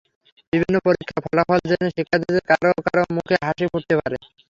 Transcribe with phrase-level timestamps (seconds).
[0.53, 4.17] বিভিন্ন পরীক্ষার ফলাফল জেনে শিক্ষার্থীদের কারো কারও মুখে হাসি ফুটতে পারে।